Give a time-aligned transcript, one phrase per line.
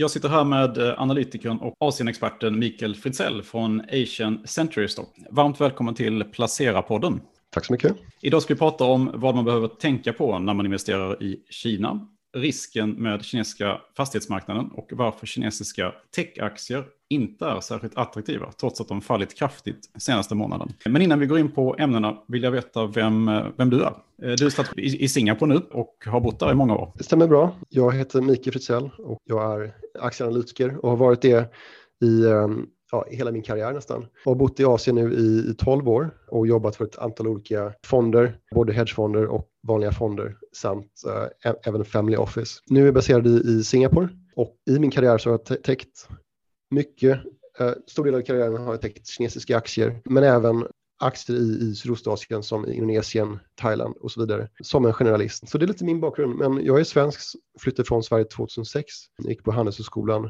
[0.00, 5.16] Jag sitter här med eh, analytikern och Asienexperten Mikael Fritzell från Asian Century Stock.
[5.30, 7.20] Varmt välkommen till Placera-podden.
[7.50, 7.96] Tack så mycket.
[8.22, 12.08] Idag ska vi prata om vad man behöver tänka på när man investerar i Kina,
[12.36, 19.00] risken med kinesiska fastighetsmarknaden och varför kinesiska techaktier inte är särskilt attraktiva, trots att de
[19.00, 20.72] fallit kraftigt senaste månaden.
[20.84, 23.92] Men innan vi går in på ämnena vill jag veta vem, vem du är.
[24.22, 26.92] Eh, du är i Singapore nu och har bott där i många år.
[26.94, 27.56] Det stämmer bra.
[27.68, 31.52] Jag heter Mikael Fritzell och jag är aktieanalytiker och har varit det
[32.04, 34.06] i ehm, ja, hela min karriär nästan.
[34.24, 37.26] Jag har bott i Asien nu i, i 12 år och jobbat för ett antal
[37.26, 42.60] olika fonder, både hedgefonder och vanliga fonder samt uh, även family office.
[42.66, 46.08] Nu är jag baserad i, i Singapore och i min karriär så har jag täckt
[46.70, 47.20] mycket,
[47.58, 50.66] eh, stor del av karriären har jag täckt kinesiska aktier, men även
[50.98, 55.48] aktier i, i Sydostasien som i Indonesien, Thailand och så vidare som en generalist.
[55.48, 57.20] Så det är lite min bakgrund, men jag är svensk,
[57.58, 58.86] flyttade från Sverige 2006,
[59.18, 60.24] gick på Handelshögskolan.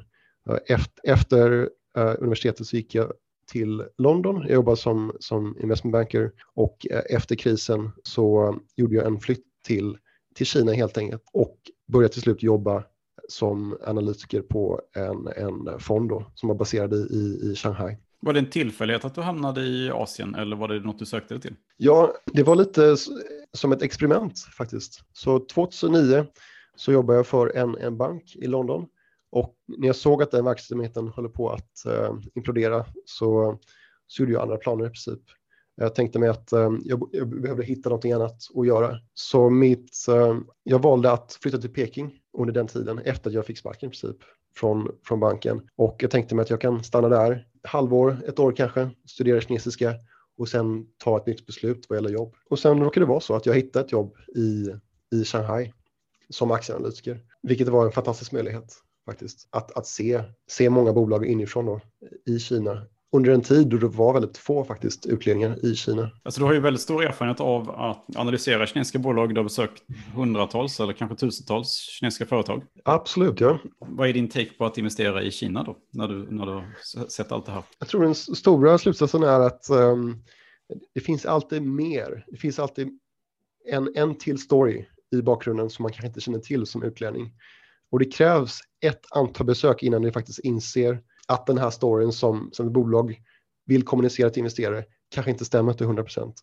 [0.50, 3.12] Eh, efter, efter eh, universitetet så gick jag
[3.50, 4.40] till London.
[4.40, 9.98] Jag jobbade som, som investmentbanker och eh, efter krisen så gjorde jag en flytt till,
[10.34, 11.58] till Kina helt enkelt och
[11.92, 12.84] började till slut jobba
[13.28, 17.96] som analytiker på en, en fond då, som var baserad i, i Shanghai.
[18.20, 21.34] Var det en tillfällighet att du hamnade i Asien eller var det något du sökte
[21.34, 21.54] dig till?
[21.76, 22.96] Ja, det var lite
[23.52, 25.02] som ett experiment faktiskt.
[25.12, 26.26] Så 2009
[26.76, 28.86] så jobbade jag för en, en bank i London
[29.30, 33.58] och när jag såg att den verksamheten håller på att eh, implodera så,
[34.06, 35.22] så gjorde jag andra planer i princip.
[35.76, 38.98] Jag tänkte mig att eh, jag, jag behövde hitta någonting annat att göra.
[39.14, 43.46] Så mitt, eh, jag valde att flytta till Peking under den tiden efter att jag
[43.46, 44.16] fick sparken i princip
[44.56, 45.68] från, från banken.
[45.76, 49.94] Och jag tänkte mig att jag kan stanna där halvår, ett år kanske, studera kinesiska
[50.38, 52.34] och sen ta ett nytt beslut vad gäller jobb.
[52.50, 54.70] Och sen råkade det vara så att jag hittade ett jobb i,
[55.16, 55.72] i Shanghai
[56.30, 58.74] som aktieanalytiker, vilket var en fantastisk möjlighet
[59.06, 59.48] faktiskt.
[59.50, 61.80] Att, att se, se många bolag inifrån då,
[62.26, 66.10] i Kina under en tid då det var väldigt få faktiskt utledningar i Kina.
[66.22, 69.34] Alltså du har ju väldigt stor erfarenhet av att analysera kinesiska bolag.
[69.34, 69.82] Du har besökt
[70.14, 72.62] hundratals eller kanske tusentals kinesiska företag.
[72.84, 73.58] Absolut, ja.
[73.78, 77.08] Vad är din take på att investera i Kina då, när du, när du har
[77.08, 77.62] sett allt det här?
[77.78, 80.24] Jag tror den stora slutsatsen är att um,
[80.94, 82.24] det finns alltid mer.
[82.26, 82.98] Det finns alltid
[83.70, 84.86] en, en till story
[85.16, 87.32] i bakgrunden som man kanske inte känner till som utlänning.
[87.90, 92.50] Och det krävs ett antal besök innan du faktiskt inser att den här storyn som,
[92.52, 93.22] som ett bolag
[93.66, 96.40] vill kommunicera till investerare kanske inte stämmer till 100 procent.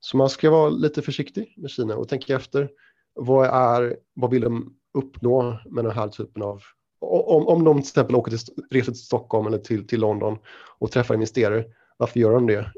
[0.00, 2.70] Så man ska vara lite försiktig med Kina och tänka efter.
[3.14, 6.62] Vad, är, vad vill de uppnå med den här typen av...
[7.00, 10.38] Om, om de till exempel åker till, reser till Stockholm eller till, till London
[10.78, 11.64] och träffar investerare,
[11.96, 12.70] varför gör de det?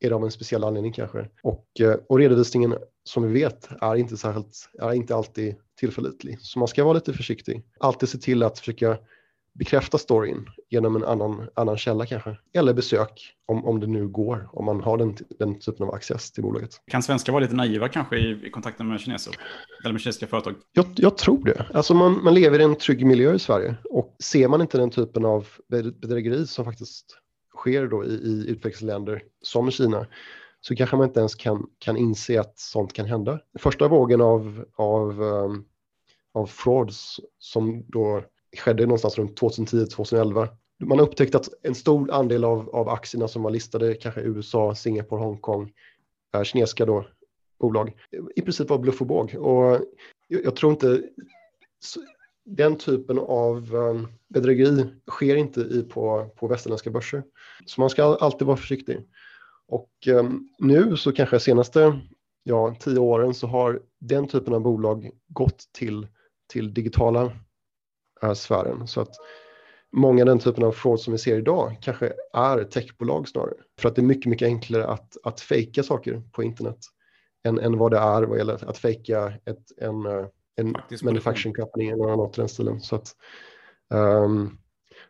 [0.00, 1.28] Är det av en speciell anledning kanske?
[1.42, 2.74] Och, eh, och redovisningen
[3.04, 6.40] som vi vet är inte, särskilt, är inte alltid tillförlitlig.
[6.40, 7.62] Så man ska vara lite försiktig.
[7.80, 8.98] Alltid se till att försöka
[9.54, 12.36] bekräfta storyn genom en annan, annan källa kanske.
[12.54, 16.32] Eller besök om, om det nu går, om man har den, den typen av access
[16.32, 16.80] till bolaget.
[16.90, 19.34] Kan svenskar vara lite naiva kanske i, i kontakten med kineser?
[19.84, 20.54] Eller med kinesiska företag?
[20.72, 21.66] Jag, jag tror det.
[21.74, 24.90] Alltså man, man lever i en trygg miljö i Sverige och ser man inte den
[24.90, 27.18] typen av bedrägeri som faktiskt
[27.56, 30.06] sker då i, i utvecklingsländer som Kina
[30.60, 33.40] så kanske man inte ens kan, kan inse att sånt kan hända.
[33.58, 35.64] Första vågen av, av, um,
[36.34, 38.24] av frauds som då
[38.58, 40.48] skedde någonstans runt 2010-2011.
[40.84, 44.74] Man har upptäckt att en stor andel av, av aktierna som var listade, kanske USA,
[44.74, 45.72] Singapore, Hongkong,
[46.32, 47.06] är kinesiska då,
[47.60, 47.96] bolag,
[48.36, 49.34] i princip var bluff och båg.
[49.38, 49.80] Och
[50.28, 51.02] jag, jag tror inte
[52.44, 57.22] den typen av ehm, bedrägeri sker inte i, på, på västerländska börser.
[57.66, 59.08] Så man ska alltid vara försiktig.
[59.68, 62.00] Och um, nu så kanske senaste
[62.42, 66.06] ja, tio åren så har den typen av bolag gått till,
[66.52, 67.32] till digitala
[68.24, 68.86] uh, sfären.
[68.86, 69.14] Så att
[69.92, 73.54] många av den typen av fraud som vi ser idag kanske är techbolag snarare.
[73.78, 76.78] För att det är mycket, mycket enklare att, att fejka saker på internet
[77.44, 81.90] än, än vad det är vad gäller att fejka ett, en, uh, en manufacturing company
[81.90, 82.80] eller något i den stilen.
[82.80, 83.16] Så att,
[83.94, 84.58] um,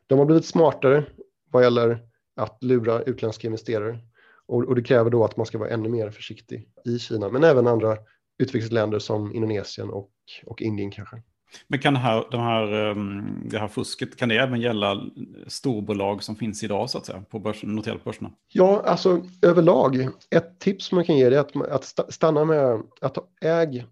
[0.06, 1.04] de har blivit smartare
[1.50, 1.98] vad gäller
[2.36, 3.98] att lura utländska investerare
[4.46, 7.44] och, och, det kräver då att man ska vara ännu mer försiktig i Kina, men
[7.44, 7.98] även andra
[8.38, 10.10] utvecklingsländer som Indonesien och,
[10.46, 11.22] och Indien kanske.
[11.68, 15.02] Men kan det här, de här, ehm, det här fusket, kan det även gälla
[15.46, 18.30] storbolag som finns idag så att säga, på börsen, noterade börserna?
[18.52, 23.86] Ja, alltså överlag, ett tips man kan ge är att, att stanna med att äg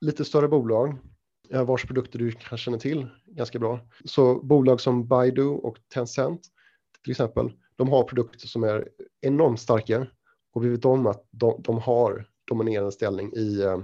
[0.00, 0.96] lite större bolag
[1.50, 3.80] eh, vars produkter du kanske känner till ganska bra.
[4.04, 6.40] Så bolag som Baidu och Tencent
[7.04, 8.88] till exempel, de har produkter som är
[9.20, 10.06] enormt starka
[10.54, 13.78] och vi vet om att de, de har dominerande ställning i, eh,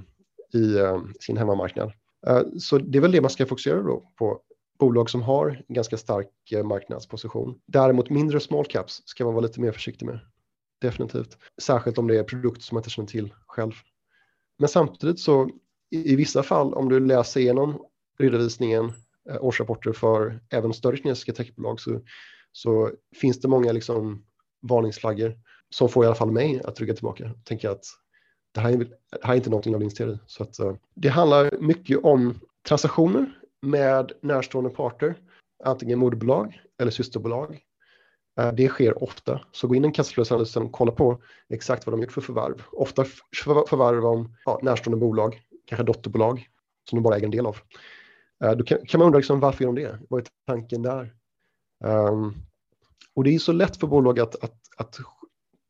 [0.55, 1.93] i eh, sin hemmamarknad.
[2.27, 4.41] Eh, så det är väl det man ska fokusera då på,
[4.81, 7.61] bolag som har en ganska stark eh, marknadsposition.
[7.67, 10.21] Däremot mindre small caps ska man vara lite mer försiktig med.
[10.81, 11.37] Definitivt.
[11.63, 13.73] Särskilt om det är produkter som man inte känner till själv.
[14.59, 15.51] Men samtidigt så
[15.91, 17.87] i, vissa fall om du läser igenom
[18.19, 18.93] redovisningen,
[19.31, 22.01] eh, årsrapporter för även större kinesiska techbolag så,
[22.53, 22.91] så
[23.21, 24.25] finns det många liksom
[24.63, 25.39] varningsflaggor
[25.71, 27.35] som får i alla fall mig att rygga tillbaka.
[27.45, 27.85] Tänka att
[28.53, 30.19] det här är, det här är inte någonting jag vill teori.
[30.27, 33.27] Så att, eh, det handlar mycket om transaktioner
[33.63, 35.15] med närstående parter,
[35.65, 37.61] antingen moderbolag eller systerbolag.
[38.41, 41.93] Eh, det sker ofta, så gå in i en kassaflödesanalys och kolla på exakt vad
[41.93, 42.63] de gjort för förvärv.
[42.73, 43.05] Ofta
[43.69, 46.49] förvärv om ja, närstående bolag, kanske dotterbolag
[46.91, 47.57] som de bara äger en del av.
[48.45, 49.99] Eh, Då kan, kan man undra liksom, varför gör de det?
[50.09, 51.15] Vad är tanken där?
[51.85, 52.35] Um,
[53.15, 54.99] och det är så lätt för bolag att, att, att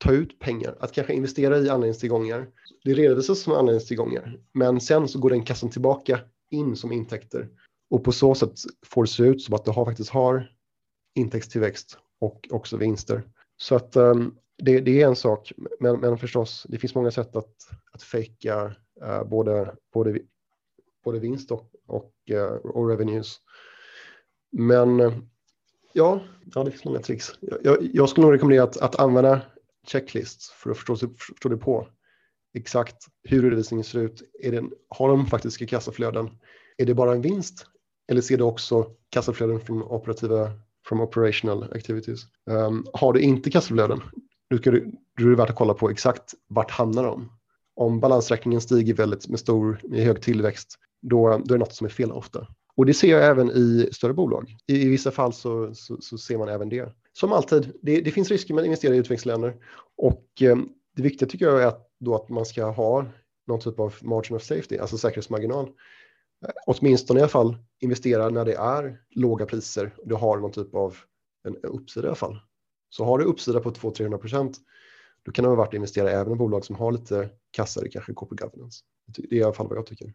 [0.00, 2.48] ta ut pengar, att kanske investera i anledningstillgångar.
[2.84, 6.20] Det redovisas som anledningstillgångar, men sen så går den kassan tillbaka
[6.50, 7.48] in som intäkter
[7.90, 8.52] och på så sätt
[8.86, 10.52] får det se ut som att du har, faktiskt har
[11.14, 13.22] intäktstillväxt och också vinster.
[13.56, 17.36] Så att um, det, det, är en sak, men, men förstås, det finns många sätt
[17.36, 17.54] att,
[17.92, 20.18] att fejka uh, både, både,
[21.04, 23.36] både vinst och, och, uh, och revenues.
[24.52, 25.00] Men
[25.92, 26.20] ja,
[26.54, 27.32] ja, det finns många tricks.
[27.40, 29.40] Jag, jag, jag skulle nog rekommendera att, att använda
[29.92, 31.88] checklists för att förstå, förstå det på
[32.54, 34.22] exakt hur redovisningen ser ut.
[34.42, 36.30] Är det, har de faktiska kassaflöden?
[36.78, 37.66] Är det bara en vinst?
[38.08, 40.52] Eller ser du också kassaflöden från operativa
[40.88, 42.20] from operational activities?
[42.50, 44.00] Um, har du inte kassaflöden,
[44.50, 47.32] då, ska du, då är det värt att kolla på exakt vart hamnar de.
[47.74, 51.84] Om balansräkningen stiger väldigt med stor, med hög tillväxt, då, då är det något som
[51.84, 52.46] är fel ofta.
[52.76, 54.56] Och det ser jag även i större bolag.
[54.66, 56.94] I, i vissa fall så, så, så, ser man även det.
[57.20, 59.56] Som alltid, det, det finns risker med att investera i utvecklingsländer
[59.96, 60.56] och eh,
[60.96, 63.06] det viktiga tycker jag är att, då att man ska ha
[63.46, 65.66] någon typ av margin of safety, alltså säkerhetsmarginal.
[66.46, 69.94] Eh, åtminstone i alla fall investera när det är låga priser.
[70.04, 70.96] Du har någon typ av
[71.44, 72.40] en uppsida i alla fall.
[72.90, 74.58] Så har du uppsida på 200-300 procent,
[75.24, 78.12] då kan det vara värt att investera även i bolag som har lite kassare, kanske
[78.14, 78.80] corporate governance.
[79.06, 80.12] Det är i alla fall vad jag tycker.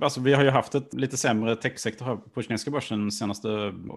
[0.00, 3.48] Alltså, vi har ju haft ett lite sämre techsektor här på kinesiska börsen senaste,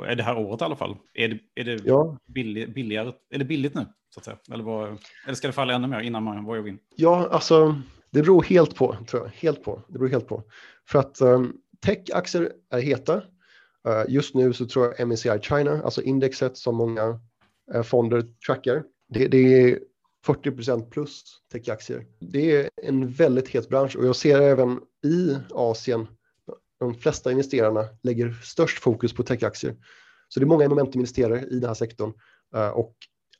[0.07, 0.97] är det här året i alla fall.
[1.13, 2.17] Är det, är det ja.
[2.25, 3.85] billig, billigare, är det billigt nu?
[4.13, 4.37] Så att säga?
[4.51, 6.79] Eller, vad, eller ska det falla ännu mer innan man vågar in?
[6.95, 7.81] Ja, alltså
[8.11, 9.31] det beror helt på, tror jag.
[9.31, 9.81] Helt på.
[9.87, 10.43] Det beror helt på.
[10.87, 13.15] För att um, techaktier är heta.
[13.87, 17.19] Uh, just nu så tror jag MSCI China, alltså indexet som många
[17.75, 19.79] uh, fonder trackar, det, det är
[20.25, 22.05] 40% plus techaktier.
[22.19, 26.07] Det är en väldigt het bransch och jag ser även i Asien
[26.81, 29.75] de flesta investerarna lägger störst fokus på techaktier.
[30.27, 32.13] Så det är många momentuminvesterare i den här sektorn
[32.55, 32.95] eh, och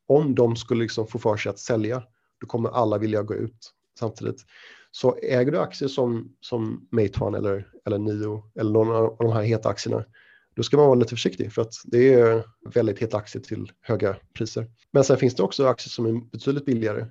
[0.07, 2.03] om de skulle liksom få för sig att sälja
[2.41, 4.45] då kommer alla vilja gå ut samtidigt.
[4.91, 9.43] Så äger du aktier som, som Meituan eller, eller Nio eller någon av de här
[9.43, 10.05] heta aktierna
[10.55, 12.43] då ska man vara lite försiktig för att det är
[12.73, 14.67] väldigt heta aktier till höga priser.
[14.91, 17.05] Men sen finns det också aktier som är betydligt billigare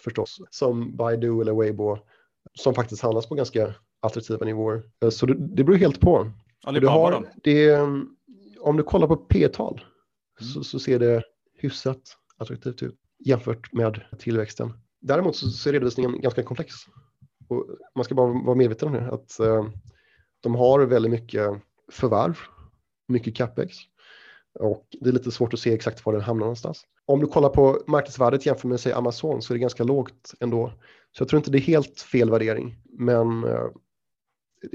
[0.00, 1.98] förstås, som Baidu eller Weibo,
[2.54, 4.82] som faktiskt handlas på ganska attraktiva nivåer.
[5.10, 6.30] Så det, det beror helt på.
[6.80, 7.80] Du har, det,
[8.60, 9.84] om du kollar på P-tal
[10.40, 10.52] mm.
[10.52, 11.22] så, så, ser det
[11.58, 12.00] hyfsat
[12.36, 14.72] attraktivt ut jämfört med tillväxten.
[15.00, 16.74] Däremot så, så är redovisningen ganska komplex.
[17.48, 19.68] Och man ska bara vara medveten om det, att uh,
[20.40, 21.50] de har väldigt mycket
[21.92, 22.38] förvärv
[23.08, 23.76] mycket capex.
[24.60, 26.86] Och det är lite svårt att se exakt var den hamnar någonstans.
[27.06, 30.72] Om du kollar på marknadsvärdet jämfört med säg Amazon så är det ganska lågt ändå.
[31.16, 32.76] Så jag tror inte det är helt fel värdering.
[32.98, 33.66] Men eh,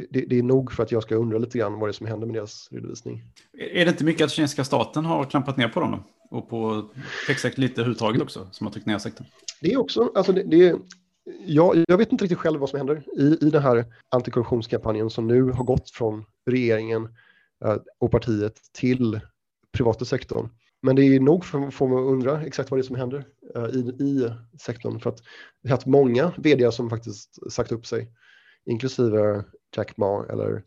[0.10, 2.08] det, det, är nog för att jag ska undra lite grann vad det är som
[2.08, 3.24] händer med deras redovisning.
[3.58, 6.04] Är det inte mycket att kinesiska staten har klampat ner på dem då?
[6.38, 6.90] Och på
[7.28, 9.28] techsektorn lite överhuvudtaget också, som har tryckt ner sektorn?
[9.62, 10.76] Det är också, alltså det, det är,
[11.46, 15.28] jag, jag vet inte riktigt själv vad som händer i, i den här antikorruptionskampanjen som
[15.28, 17.10] nu har gått från regeringen
[17.66, 19.20] Eh, och partiet till
[19.72, 20.50] privata sektorn.
[20.82, 22.96] Men det är nog för att få mig att undra exakt vad det är som
[22.96, 25.00] händer eh, i, i sektorn.
[25.00, 25.22] För att
[25.62, 28.12] vi har haft många vd som faktiskt sagt upp sig,
[28.66, 29.44] inklusive
[29.76, 30.64] Jack Ma eller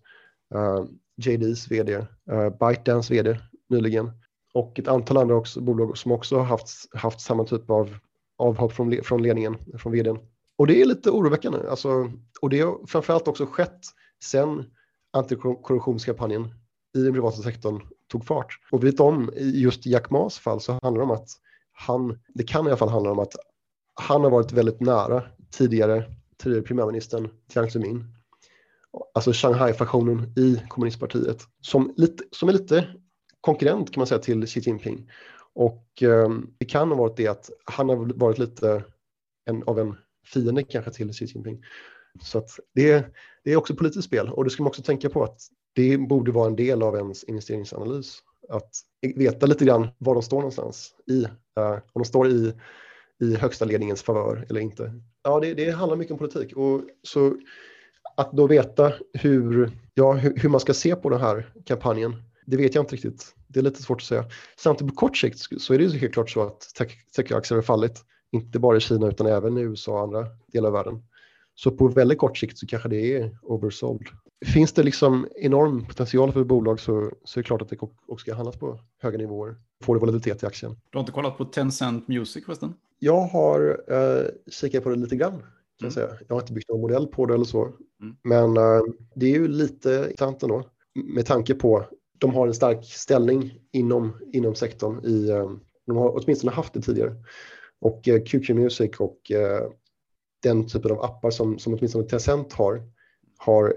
[0.54, 0.84] eh, uh,
[1.16, 4.10] JDs vd, uh, ByteDance vd nyligen
[4.54, 7.96] och ett antal andra också, bolag som också har haft, haft samma typ av
[8.38, 10.18] avhopp från, från ledningen, från vdn.
[10.56, 11.58] Och det är lite oroväckande.
[11.68, 13.80] Alltså, och det har framförallt också skett
[14.24, 14.64] sen
[15.12, 16.48] antikorruptionskampanjen
[16.96, 18.58] i den privata sektorn tog fart.
[18.70, 21.28] Och vet om, i just Jack Ma's fall så handlar det om att
[21.72, 23.34] han, det kan i alla fall handla om att
[23.94, 26.04] han har varit väldigt nära tidigare,
[26.36, 28.04] tidigare premiärministern Jiang Zemin.
[29.14, 32.86] Alltså Shanghai-fraktionen i kommunistpartiet som, lite, som är lite
[33.40, 35.10] konkurrent kan man säga till Xi Jinping.
[35.54, 36.28] Och eh,
[36.58, 38.84] det kan ha varit det att han har varit lite
[39.44, 41.64] en, av en fiende kanske till Xi Jinping.
[42.22, 45.24] Så att det, det är också politiskt spel och det ska man också tänka på
[45.24, 45.40] att
[45.72, 48.18] det borde vara en del av ens investeringsanalys.
[48.48, 48.70] Att
[49.16, 51.24] veta lite grann var de står någonstans, i,
[51.60, 52.52] uh, om de står i,
[53.20, 54.92] i högsta ledningens favör eller inte.
[55.22, 56.56] Ja, det, det handlar mycket om politik.
[56.56, 57.36] Och så
[58.16, 62.56] att då veta hur, ja, hur, hur, man ska se på den här kampanjen, det
[62.56, 63.34] vet jag inte riktigt.
[63.48, 64.24] Det är lite svårt att säga.
[64.56, 66.66] Samtidigt på kort sikt så är det ju helt klart så att
[67.16, 70.72] techaktier har fallit, inte bara i Kina utan även i USA och andra delar av
[70.72, 71.02] världen.
[71.62, 74.06] Så på väldigt kort sikt så kanske det är oversold.
[74.46, 78.24] Finns det liksom enorm potential för bolag så, så är det klart att det också
[78.24, 79.56] ska handlas på höga nivåer.
[79.84, 80.76] Får det volatilitet i aktien.
[80.90, 82.74] Du har inte kollat på Tencent Music förresten?
[82.98, 85.32] Jag har eh, kikat på det lite grann.
[85.32, 85.42] Kan
[85.78, 85.92] jag, mm.
[85.92, 86.08] säga.
[86.28, 87.64] jag har inte byggt någon modell på det eller så.
[87.64, 88.16] Mm.
[88.22, 88.82] Men eh,
[89.14, 90.64] det är ju lite intressant ändå.
[90.94, 91.84] Med tanke på
[92.18, 95.04] de har en stark ställning inom, inom sektorn.
[95.04, 95.50] I, eh,
[95.86, 97.14] de har åtminstone haft det tidigare.
[97.80, 99.70] Och eh, QQ Music och eh,
[100.42, 102.82] den typen av appar som, som åtminstone Tencent har,
[103.38, 103.74] har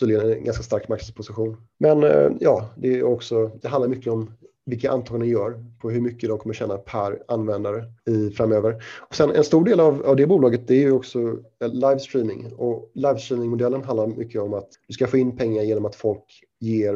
[0.00, 1.56] tydligen en ganska stark marknadsposition.
[1.78, 4.30] Men eh, ja, det, är också, det handlar mycket om
[4.64, 8.84] vilka antaganden gör på hur mycket de kommer tjäna per användare i, framöver.
[8.98, 11.20] Och sen en stor del av, av det bolaget det är ju också
[11.62, 15.94] eh, livestreaming och livestreamingmodellen handlar mycket om att du ska få in pengar genom att
[15.94, 16.24] folk
[16.60, 16.94] ger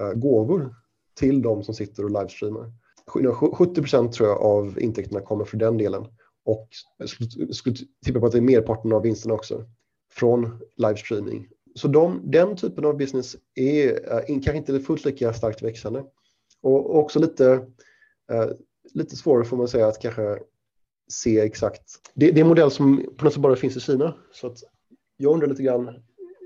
[0.00, 0.74] uh, gåvor
[1.18, 2.72] till de som sitter och livestreamar.
[3.52, 6.06] 70 procent tror jag av intäkterna kommer från den delen
[6.48, 9.64] och jag skulle, skulle tippa på att det är merparten av vinsterna också
[10.12, 11.48] från livestreaming.
[11.74, 16.04] Så de, den typen av business är uh, kanske inte fullt lika starkt växande.
[16.62, 17.44] Och, och också lite,
[18.32, 18.50] uh,
[18.94, 20.38] lite svårare får man säga att kanske
[21.10, 21.82] se exakt.
[22.14, 24.14] Det, det är en modell som på något sätt bara finns i Kina.
[24.32, 24.58] Så att
[25.16, 26.02] jag undrar lite grann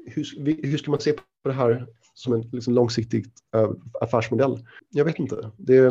[0.07, 4.67] hur, hur ska man se på det här som en liksom långsiktig uh, eh, affärsmodell?
[4.91, 5.51] Jag vet inte.
[5.57, 5.91] Det,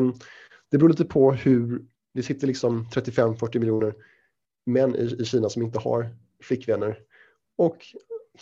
[0.72, 3.94] det beror lite på hur det sitter liksom 35-40 miljoner
[4.66, 6.10] män i, i Kina som inte har
[6.44, 6.98] flickvänner
[7.58, 7.78] och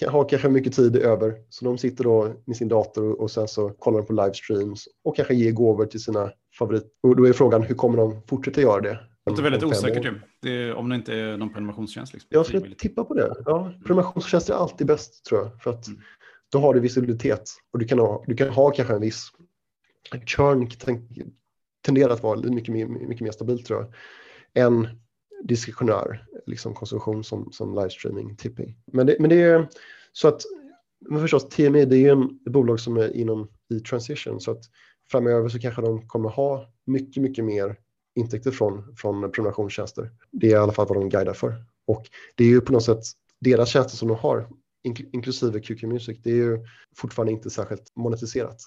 [0.08, 1.36] har kanske mycket tid över.
[1.50, 5.16] Så de sitter då med sin dator och sen så kollar de på livestreams och
[5.16, 6.90] kanske ger gåvor till sina favoriter.
[7.04, 9.00] Och då är frågan hur kommer de fortsätta göra det?
[9.26, 10.20] Det låter väldigt osäkert ju.
[10.42, 12.14] Det om det inte är någon prenumerationstjänst.
[12.14, 12.28] Liksom.
[12.32, 13.36] Jag skulle tippa på det.
[13.46, 15.62] Ja, prenumerationstjänst är alltid bäst tror jag.
[15.62, 16.02] För att mm.
[16.52, 19.32] då har du visibilitet och du kan ha, du kan ha kanske en viss
[20.26, 20.70] churn
[21.82, 23.94] tenderar att vara mycket, mycket mer stabilt tror jag,
[24.66, 24.88] än
[25.44, 28.78] diskretionär liksom konsumtion som, som livestreaming, tipping.
[28.86, 29.70] Men det, men det är
[30.12, 30.42] så att,
[31.10, 34.52] men förstås, TMI det är ju en, ett bolag som är inom i transition så
[34.52, 34.64] att
[35.12, 37.76] framöver så kanske de kommer ha mycket, mycket mer
[38.16, 40.12] intäkter från, från prenumerationstjänster.
[40.32, 41.64] Det är i alla fall vad de guidar för.
[41.88, 42.06] Och
[42.36, 43.04] det är ju på något sätt
[43.40, 44.48] deras tjänster som de har,
[44.84, 48.58] inklusive QQ Music, det är ju fortfarande inte särskilt monetiserat.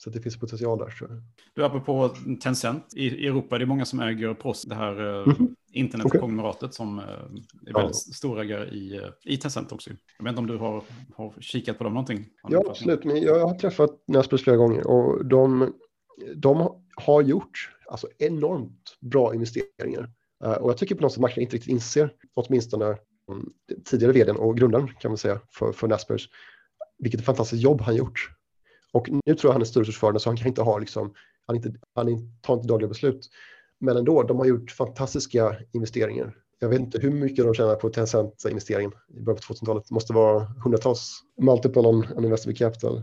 [0.00, 1.22] Så det finns potential där tror jag.
[1.54, 5.54] Du, apropå Tencent, i Europa är det många som äger PROS, det här mm -hmm.
[5.72, 6.72] internetkonglomeratet okay.
[6.72, 8.14] som eh, är väldigt ja.
[8.14, 9.90] storägare i, eh, i Tencent också.
[10.18, 10.82] Jag vet inte om du har,
[11.16, 12.26] har kikat på dem någonting?
[12.48, 13.04] Ja, absolut.
[13.04, 15.74] Men jag har träffat Naspers flera gånger och de,
[16.36, 20.10] de har gjort alltså, enormt bra investeringar.
[20.60, 23.52] Och jag tycker på något sätt marknaden inte riktigt inser, åtminstone mm,
[23.84, 26.28] tidigare vdn och grundaren kan man säga för, för Naspers,
[26.98, 28.37] vilket fantastiskt jobb han gjort
[28.98, 31.14] och nu tror jag han är styrelseordförande så han kan inte ha liksom,
[31.46, 33.28] han, inte, han tar inte dagliga beslut.
[33.80, 36.36] Men ändå, de har gjort fantastiska investeringar.
[36.58, 39.84] Jag vet inte hur mycket de tjänar på Tencent-investeringen i början på 2000-talet.
[39.88, 43.02] Det måste vara hundratals multiple on, on investment capital.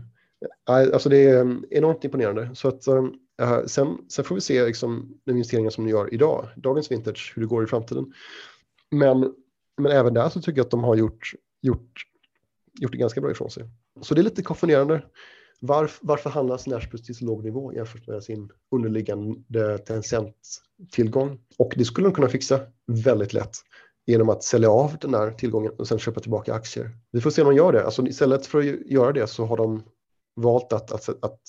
[0.66, 2.50] Alltså det är um, enormt imponerande.
[2.54, 6.48] Så att, äh, sen, sen får vi se liksom, de investeringar som de gör idag,
[6.56, 8.12] dagens vintage, hur det går i framtiden.
[8.90, 9.34] Men,
[9.76, 12.02] men även där så tycker jag att de har gjort, gjort,
[12.80, 13.64] gjort det ganska bra ifrån sig.
[14.00, 15.02] Så det är lite konfunderande.
[15.60, 21.38] Varf, varför handlas Nashbus till så låg nivå jämfört med sin underliggande Tencent-tillgång?
[21.58, 23.56] Och det skulle de kunna fixa väldigt lätt
[24.06, 26.90] genom att sälja av den här tillgången och sen köpa tillbaka aktier.
[27.12, 27.84] Vi får se om de gör det.
[27.84, 29.82] Alltså, istället för att göra det så har de
[30.36, 31.40] valt att, att, att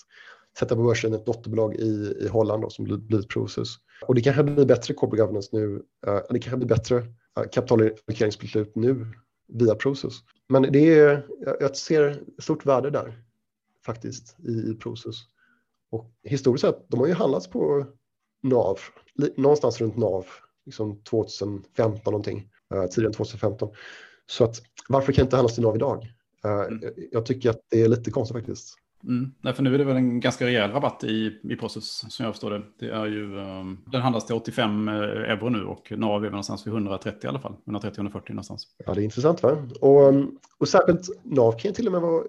[0.59, 3.77] sätta på börsen ett dotterbolag i, i Holland då, som blir Prosus.
[4.07, 5.65] Och det kanske blir bättre corporate governance nu.
[6.07, 9.07] Uh, det kanske blir bättre uh, kapitalallokeringsbeslut nu
[9.47, 10.19] via Prosus.
[10.49, 11.25] Men det är,
[11.59, 13.26] jag ser stort värde där
[13.87, 15.23] faktiskt i, i Prosus.
[15.91, 17.85] Och historiskt sett, de har ju handlats på
[18.43, 18.77] NAV,
[19.37, 20.25] någonstans runt NAV,
[20.65, 23.69] liksom 2015 någonting, uh, tidigare än 2015.
[24.25, 26.07] Så att varför kan inte handlas till NAV idag?
[26.45, 26.93] Uh, mm.
[27.11, 28.77] Jag tycker att det är lite konstigt faktiskt.
[29.03, 29.31] Mm.
[29.41, 32.33] Nej, för nu är det väl en ganska rejäl rabatt i, i Process som jag
[32.33, 32.63] förstår det.
[32.79, 36.31] det är ju, um, den handlas till 85 eh, euro nu och NAV är väl
[36.31, 37.55] någonstans vid 130 i alla fall.
[37.65, 38.67] 130-140 någonstans.
[38.85, 39.57] Ja, det är intressant va?
[39.81, 40.13] Och,
[40.57, 42.23] och särskilt NAV kan ju till och med vara,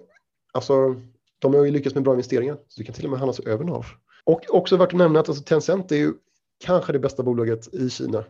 [0.53, 0.95] alltså
[1.39, 3.63] de har ju lyckats med bra investeringar, så det kan till och med handlas över
[3.63, 3.85] NAV.
[4.23, 6.13] Och också värt att nämna att alltså Tencent är ju
[6.65, 8.23] kanske det bästa bolaget i Kina.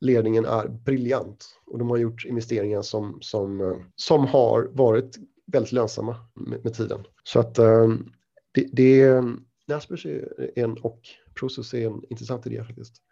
[0.00, 5.72] Ledningen är briljant och de har gjort investeringar som, som, eh, som har varit väldigt
[5.72, 7.00] lönsamma med, med tiden.
[7.24, 8.12] Så att um,
[8.52, 9.24] Det, det, eh,
[9.66, 11.00] Naspers är en, och
[11.34, 13.02] Process är en intressant idé faktiskt.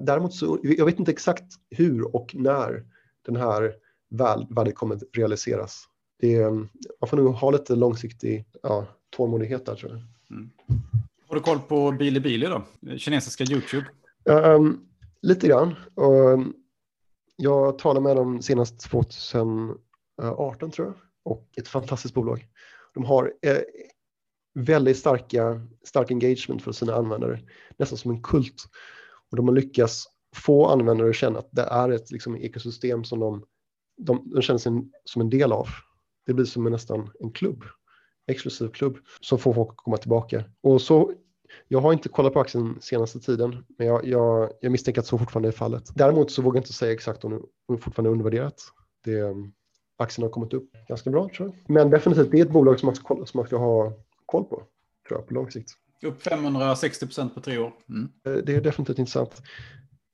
[0.00, 2.84] Däremot så, jag vet inte exakt hur och när
[3.26, 3.74] den här
[4.10, 5.84] värdet kommer att realiseras.
[6.22, 6.50] Det,
[7.00, 10.00] man får nog ha lite långsiktig ja, tålmodighet där tror jag.
[10.36, 10.50] Mm.
[11.28, 12.62] Har du koll på Bilibili då?
[12.96, 13.86] Kinesiska YouTube?
[14.24, 14.88] Um,
[15.22, 15.74] lite grann.
[15.94, 16.54] Um,
[17.36, 20.94] jag talade med dem senast 2018 tror jag.
[21.24, 22.48] Och ett fantastiskt bolag.
[22.94, 23.58] De har eh,
[24.54, 27.40] väldigt starka, stark engagement för sina användare.
[27.76, 28.64] Nästan som en kult.
[29.30, 30.04] Och de har lyckats
[30.36, 33.44] få användare att känna att det är ett liksom, ekosystem som de,
[33.96, 34.72] de, de känner sig
[35.04, 35.68] som en del av.
[36.26, 37.64] Det blir som en, nästan en klubb,
[38.26, 40.44] exklusiv klubb, som får folk att komma tillbaka.
[40.60, 41.12] Och så,
[41.68, 45.18] jag har inte kollat på aktien senaste tiden, men jag, jag, jag misstänker att så
[45.18, 45.90] fortfarande är fallet.
[45.94, 48.62] Däremot så vågar jag inte säga exakt om det fortfarande är undervärderat.
[49.04, 49.34] Det,
[50.02, 51.70] aktien har kommit upp ganska bra tror jag.
[51.74, 53.92] Men definitivt, det är ett bolag som man, som man ska ha
[54.26, 54.62] koll på,
[55.08, 55.70] tror jag, på lång sikt.
[56.02, 57.72] Upp 560 procent på tre år.
[57.88, 58.08] Mm.
[58.26, 59.42] Eh, det är definitivt intressant.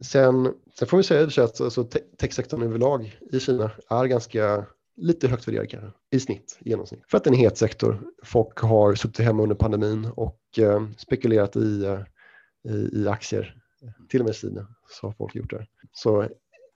[0.00, 1.84] Sen, sen får vi säga att alltså,
[2.18, 4.66] techsektorn överlag i Kina är ganska
[4.98, 7.02] lite högt värderad kanske, i snitt, i genomsnitt.
[7.10, 8.02] För att det är en het sektor.
[8.24, 12.00] Folk har suttit hemma under pandemin och eh, spekulerat i, eh,
[12.74, 13.54] i, i, aktier.
[14.08, 14.68] Till och med i Kina
[15.00, 15.66] så har folk gjort det.
[15.92, 16.28] Så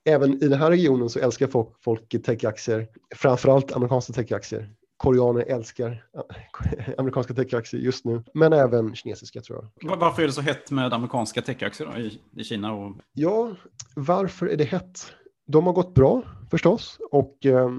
[0.04, 6.04] även i den här regionen så älskar folk, folk techaktier, framförallt amerikanska techaktier koreaner älskar
[6.98, 9.98] amerikanska techaktier just nu, men även kinesiska tror jag.
[9.98, 12.72] Varför är det så hett med amerikanska techaktier i, i Kina?
[12.72, 12.96] Och...
[13.12, 13.56] Ja,
[13.96, 15.12] varför är det hett?
[15.46, 17.70] De har gått bra förstås och eh,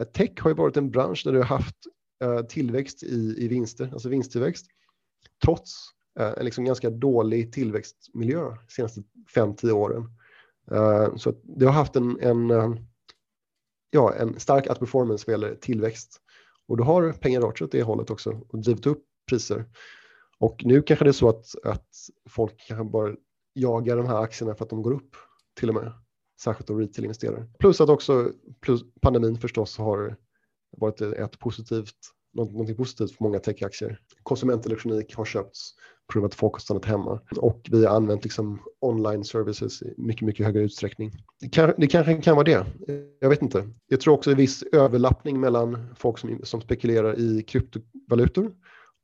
[0.00, 1.76] Eh, tech har ju varit en bransch där du har haft
[2.22, 4.66] eh, tillväxt i, i vinster, alltså vinsttillväxt,
[5.44, 5.74] trots
[6.20, 9.02] eh, en liksom ganska dålig tillväxtmiljö de senaste
[9.34, 10.10] 5-10 åren.
[11.16, 12.50] Så det har haft en, en,
[13.90, 16.20] ja, en stark outperformance vad gäller tillväxt.
[16.68, 19.64] Och då har pengar rört sig åt det hållet också och drivit upp priser.
[20.38, 21.88] Och nu kanske det är så att, att
[22.28, 23.14] folk kanske bara
[23.52, 25.16] jagar de här aktierna för att de går upp
[25.54, 25.92] till och med.
[26.40, 27.46] Särskilt då retail-investerare.
[27.58, 30.16] Plus att också plus pandemin förstås har
[30.76, 31.96] varit ett positivt,
[32.32, 34.00] något, positivt för många techaktier.
[34.22, 35.74] Konsumentelektronik har köpts
[36.06, 37.20] på grund av att folk har stannat hemma.
[37.36, 41.12] Och vi har använt liksom online services i mycket, mycket högre utsträckning.
[41.40, 42.66] Det, kan, det kanske kan vara det.
[43.20, 43.68] Jag vet inte.
[43.86, 48.52] Jag tror också en viss överlappning mellan folk som, som spekulerar i kryptovalutor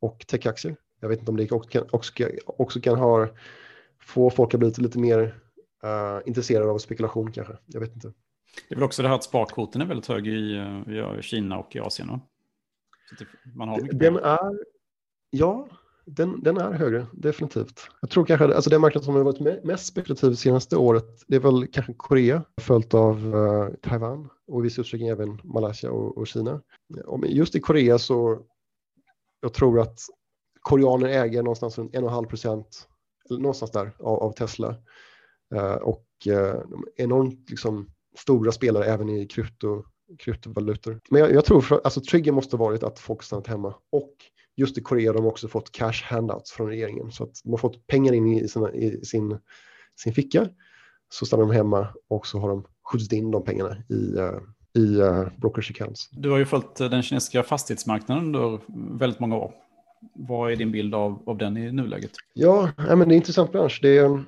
[0.01, 0.75] och techaktier.
[0.99, 2.13] Jag vet inte om det också kan, också,
[2.45, 3.27] också kan ha,
[4.01, 5.41] få folk att bli lite mer
[5.85, 7.57] uh, intresserade av spekulation kanske.
[7.65, 8.13] Jag vet inte.
[8.69, 10.31] Det är väl också det här att sparkvoten är väldigt hög i,
[11.19, 12.07] i Kina och i Asien?
[12.07, 12.19] Va?
[13.55, 14.59] man har Den är,
[15.29, 15.67] ja,
[16.05, 17.87] den, den, är högre, definitivt.
[18.01, 21.39] Jag tror kanske alltså den marknad som har varit mest spekulativ senaste året, det är
[21.39, 26.27] väl kanske Korea, följt av uh, Taiwan och i viss utsträckning även Malaysia och, och
[26.27, 26.61] Kina.
[27.05, 28.41] Och just i Korea så,
[29.41, 29.99] jag tror att
[30.61, 32.87] koreaner äger någonstans runt 1,5 procent,
[33.29, 34.75] någonstans där, av, av Tesla.
[35.53, 36.63] Uh, och är
[36.95, 39.83] enormt liksom, stora spelare även i krypto,
[40.19, 40.99] kryptovalutor.
[41.09, 44.13] Men jag, jag tror, för, alltså trigger måste varit att folk stannat hemma och
[44.55, 47.57] just i Korea har de också fått cash handouts från regeringen så att de har
[47.57, 49.37] fått pengar in i, sina, i sin,
[49.95, 50.49] sin ficka
[51.09, 54.39] så stannar de hemma och så har de skjutit in de pengarna i, uh,
[54.73, 56.09] i uh, brokers accounts.
[56.09, 58.59] Du har ju följt den kinesiska fastighetsmarknaden under
[58.99, 59.53] väldigt många år.
[60.13, 62.11] Vad är din bild av, av den i nuläget?
[62.33, 63.79] Ja, men det är en intressant bransch.
[63.81, 64.23] Det är,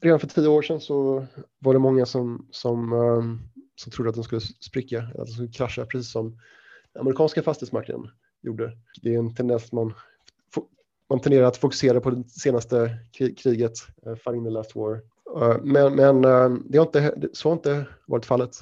[0.00, 1.26] redan för tio år sedan så
[1.58, 3.38] var det många som, som, ehm,
[3.76, 6.38] som trodde att den skulle spricka, att den skulle krascha, precis som
[6.98, 8.10] amerikanska fastighetsmarknaden
[8.42, 8.72] gjorde.
[9.02, 9.94] Det är en tendens man,
[11.10, 12.98] man tenderar att fokusera på det senaste
[13.36, 13.72] kriget,
[14.06, 15.00] eh, Fighting the last war.
[15.36, 18.56] Eh, men men ehm, det har inte, så har inte varit fallet.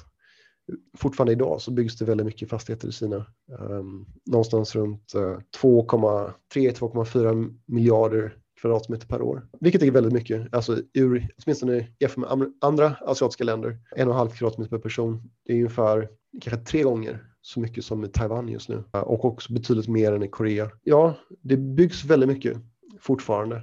[0.97, 3.25] Fortfarande idag så byggs det väldigt mycket fastigheter i Kina.
[3.59, 10.53] Um, någonstans runt eh, uh, 2,3-2,4 miljarder kvadratmeter per år, vilket är väldigt mycket.
[10.53, 15.31] Alltså ur, åtminstone jämfört med andra asiatiska länder, en och en halv kvadratmeter per person.
[15.45, 16.09] Det är ungefär
[16.41, 20.23] kanske tre gånger så mycket som i Taiwan just nu och också betydligt mer än
[20.23, 20.71] i Korea.
[20.83, 22.57] Ja, det byggs väldigt mycket
[22.99, 23.55] fortfarande.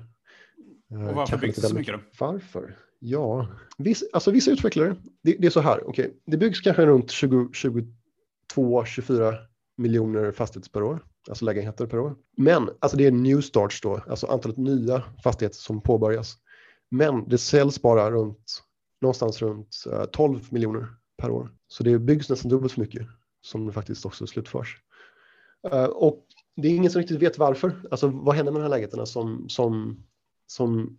[0.90, 2.00] Och varför byggs det så mycket då?
[2.18, 2.76] Varför?
[2.98, 6.86] Ja, viss, alltså vissa utvecklare, det, det är så här, okej, okay, det byggs kanske
[6.86, 7.10] runt
[8.56, 9.34] 22-24
[9.76, 12.16] miljoner fastigheter per år, alltså lägenheter per år.
[12.36, 16.36] Men alltså det är new starts då, alltså antalet nya fastigheter som påbörjas.
[16.90, 18.62] Men det säljs bara runt,
[19.00, 21.50] någonstans runt eh, 12 miljoner per år.
[21.68, 23.06] Så det byggs nästan dubbelt så mycket
[23.42, 24.76] som det faktiskt också slutförs.
[25.70, 27.82] Eh, och det är ingen som riktigt vet varför.
[27.90, 30.02] Alltså vad händer med de här lägenheterna som, som,
[30.46, 30.98] som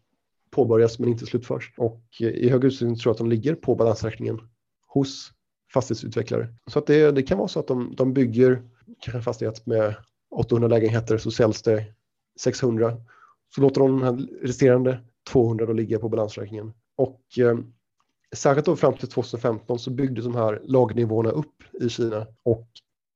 [0.52, 1.74] påbörjas men inte slutförs?
[1.78, 4.40] Och eh, i hög utsträckning tror jag att de ligger på balansräkningen
[4.88, 5.32] hos
[5.74, 6.48] fastighetsutvecklare.
[6.68, 8.64] Så att det, det kan vara så att de, de bygger
[9.00, 9.96] kanske en fastighet med
[10.34, 11.86] 800 lägenheter så säljs det
[12.40, 12.98] 600
[13.56, 15.00] så låter de de här resterande
[15.32, 16.74] 200 då ligga på balansräkningen.
[16.96, 17.58] Och eh,
[18.36, 22.68] särskilt då fram till 2015 så byggdes de här lagnivåerna upp i Kina och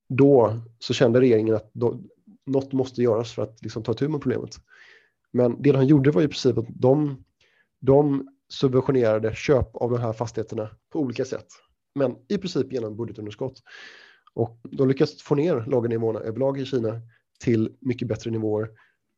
[0.10, 2.00] då så kände regeringen att då,
[2.46, 4.56] något måste göras för att liksom, ta tur med problemet.
[5.32, 7.24] Men det han gjorde var i princip att de,
[7.80, 11.48] de subventionerade köp av de här fastigheterna på olika sätt.
[11.96, 13.62] Men i princip genom budgetunderskott.
[14.34, 17.02] Och de lyckas få ner lagernivåerna överlag i Kina
[17.44, 18.70] till mycket bättre nivåer.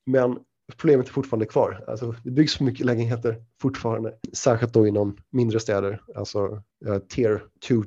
[0.06, 0.38] Men
[0.78, 1.84] problemet är fortfarande kvar.
[1.88, 7.44] Alltså, det byggs för mycket lägenheter fortfarande, särskilt då inom mindre städer, alltså uh, tier
[7.68, 7.84] 2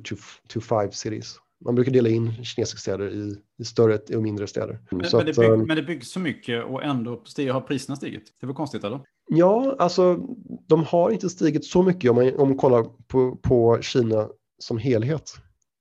[0.47, 1.39] to 5 cities.
[1.65, 4.79] Man brukar dela in kinesiska städer i, i större och mindre städer.
[4.91, 8.23] Men, men, det bygg, um, men, det byggs så mycket och ändå har priserna stigit.
[8.39, 8.99] Det var konstigt eller?
[9.29, 10.19] Ja, alltså
[10.67, 14.77] de har inte stigit så mycket om man, om man kollar på, på Kina som
[14.77, 15.33] helhet.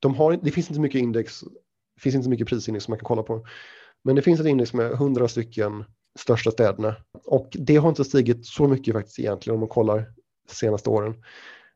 [0.02, 1.40] De har, det finns inte mycket index,
[1.94, 3.46] det finns inte mycket prisindex som man kan kolla på.
[4.04, 5.84] Men det finns ett index med 100 stycken
[6.18, 6.96] största städerna.
[7.24, 9.98] Och det har inte stigit så mycket faktiskt egentligen om man kollar
[10.48, 11.14] de senaste åren.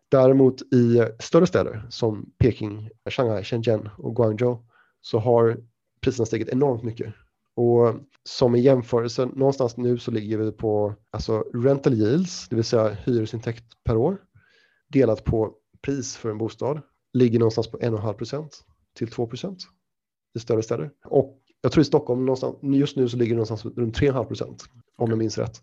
[0.08, 4.58] Däremot i större städer som Peking, Shanghai, Shenzhen och Guangzhou
[5.00, 5.56] så har
[6.00, 7.14] priserna stigit enormt mycket.
[7.54, 12.64] Och som i jämförelse, någonstans nu så ligger vi på alltså rental yields, det vill
[12.64, 14.18] säga hyresintäkt per år,
[14.88, 16.82] delat på pris för en bostad,
[17.16, 18.64] ligger någonstans på 1,5 procent
[18.98, 19.58] till 2 procent
[20.36, 20.90] i större städer.
[21.04, 24.64] Och jag tror i Stockholm någonstans, just nu så ligger det någonstans runt 3,5 procent
[24.96, 25.62] om jag minns rätt.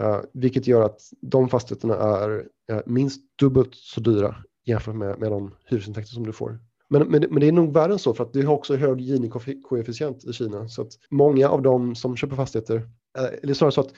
[0.00, 2.30] Uh, vilket gör att de fastigheterna är
[2.72, 6.60] uh, minst dubbelt så dyra jämfört med, med de hyresintäkter som du får.
[6.88, 9.00] Men, men, men det är nog värre än så för att det har också hög
[9.00, 10.68] Gini-koefficient i Kina.
[10.68, 12.76] Så att många av de som köper fastigheter,
[13.18, 13.92] uh, eller snarare så att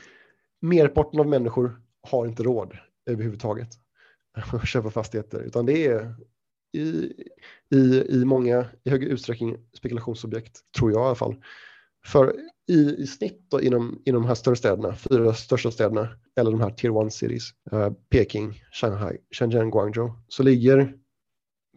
[0.61, 3.69] merparten av människor har inte råd överhuvudtaget
[4.53, 6.15] att köpa fastigheter, utan det är
[6.73, 7.13] i,
[7.75, 11.37] i, i många, i hög utsträckning spekulationsobjekt, tror jag i alla fall.
[12.07, 12.37] För
[12.69, 16.61] i, i snitt då, inom, inom de här större städerna, fyra största städerna, eller de
[16.61, 20.95] här tier 1 cities, eh, Peking, Shanghai, Shenzhen, Guangzhou, så ligger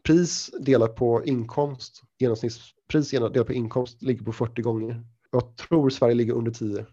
[0.04, 5.06] pris delat på inkomst, genomsnittspris delat på inkomst ligger på 40 gånger.
[5.32, 6.86] Jag tror Sverige ligger under 10.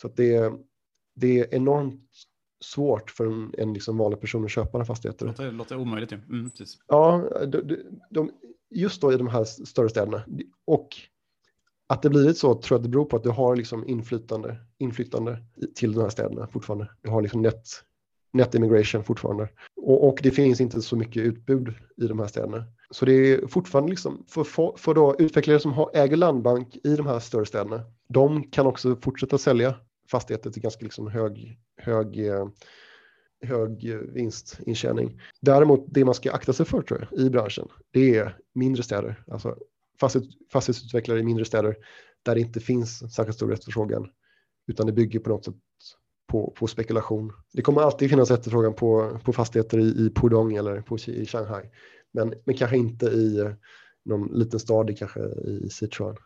[0.00, 0.52] Så att det,
[1.16, 2.10] det är enormt
[2.62, 5.26] svårt för en, en liksom vanlig person att köpa några fastigheter.
[5.26, 6.12] Låter, låter omöjligt.
[6.12, 6.50] Ja, mm,
[6.88, 7.76] ja de,
[8.10, 8.30] de,
[8.70, 10.22] just då i de här större städerna.
[10.64, 10.88] Och
[11.86, 15.38] att det blivit så tror jag det beror på att du har liksom inflytande, inflytande
[15.74, 16.88] till de här städerna fortfarande.
[17.02, 17.64] Du har liksom net,
[18.32, 19.48] net immigration fortfarande.
[19.76, 22.64] Och, och, det finns inte så mycket utbud i de här städerna.
[22.90, 26.96] Så det är fortfarande liksom, för, för, för då utvecklare som har, äger landbank i
[26.96, 29.74] de här större städerna, de kan också fortsätta sälja
[30.10, 32.48] fastigheter till ganska liksom hög, hög, eh,
[33.42, 35.20] hög vinstintjäning.
[35.40, 39.24] Däremot det man ska akta sig för tror jag, i branschen, det är mindre städer.
[39.26, 39.56] Alltså
[40.52, 41.76] fastighetsutvecklare i mindre städer
[42.22, 44.10] där det inte finns särskilt stor efterfrågan
[44.66, 45.54] utan det bygger på något sätt
[46.26, 47.32] på, på spekulation.
[47.52, 51.70] Det kommer alltid finnas efterfrågan på, på fastigheter i, i Pudong eller på, i Shanghai
[52.12, 53.52] men, men kanske inte i eh,
[54.04, 56.16] någon liten stad, kanske i Sichuan.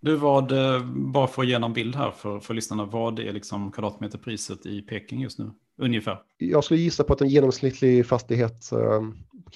[0.00, 3.32] Du, vad, eh, bara för att ge en bild här för, för lyssnarna, vad är
[3.32, 5.50] liksom kvadratmeterpriset i Peking just nu?
[5.78, 6.22] Ungefär.
[6.38, 9.02] Jag skulle gissa på att en genomsnittlig fastighet, eh,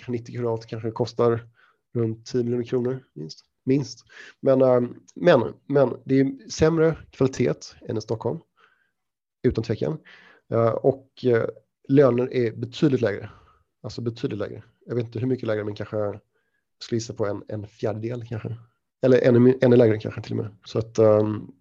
[0.09, 1.41] 90 kvadrat, kanske kostar
[1.95, 3.45] runt 10 miljoner kronor minst.
[3.65, 4.05] minst.
[4.41, 4.81] Men, eh,
[5.15, 7.55] men, men det är sämre kvalitet
[7.89, 8.39] än i Stockholm,
[9.43, 9.99] utan tvekan.
[10.83, 11.25] Och
[11.89, 13.31] löner är betydligt lägre.
[13.83, 14.63] Alltså betydligt lägre.
[14.87, 16.21] Jag vet inte hur mycket lägre, men kanske
[16.79, 18.57] skulle gissa på en, en fjärdedel kanske.
[19.05, 20.57] Eller ännu, ännu lägre kanske till och med.
[20.65, 21.53] Så att um,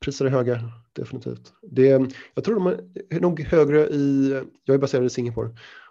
[0.00, 1.52] priser är höga, definitivt.
[1.62, 2.66] Det, jag tror de
[3.16, 4.30] är nog högre i,
[4.64, 5.50] jag är baserad i Singapore,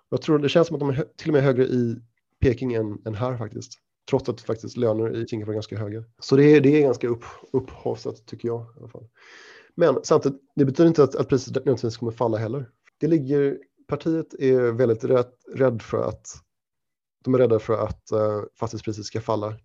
[0.10, 1.96] jag tror det känns som att de är till och med högre i
[2.40, 3.80] Peking än, än här faktiskt.
[4.10, 6.04] Trots att faktiskt löner i Singapore är ganska höga.
[6.20, 9.08] Så det är, det är ganska upp, upphaussat tycker jag i alla fall.
[9.76, 12.70] Men samtidigt, det betyder inte att, att priset nödvändigtvis kommer falla heller.
[12.98, 16.28] Det ligger, partiet är väldigt rädd, rädd för att
[17.24, 19.58] de är rädda för att uh, fastighetspriset ska falla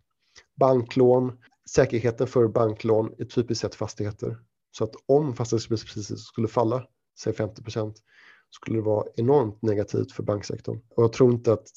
[0.57, 1.33] banklån,
[1.71, 4.39] säkerheten för banklån är typiskt sett fastigheter.
[4.71, 6.87] Så att om fastighetspriset skulle falla,
[7.19, 8.03] säg 50 procent,
[8.51, 10.81] skulle det vara enormt negativt för banksektorn.
[10.97, 11.69] Och jag tror inte att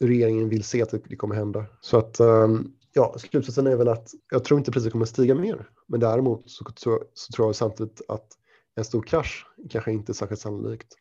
[0.00, 1.66] regeringen vill se att det kommer hända.
[1.80, 5.68] Så att ehm, ja, slutsatsen är väl att jag tror inte priset kommer stiga mer.
[5.86, 8.26] Men däremot så, så, så tror jag samtidigt att
[8.74, 10.94] en stor krasch kanske inte är särskilt sannolikt.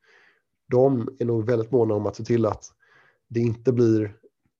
[0.71, 2.65] De är nog väldigt måna om att se till att
[3.27, 4.17] det inte blir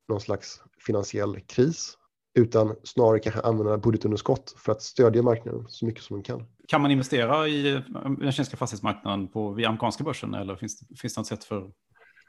[0.08, 1.98] någon slags finansiell kris
[2.40, 6.46] utan snarare kanske använda budgetunderskott för att stödja marknaden så mycket som man kan.
[6.68, 11.20] Kan man investera i den kinesiska fastighetsmarknaden på, via amerikanska börsen eller finns, finns det
[11.20, 11.72] något sätt för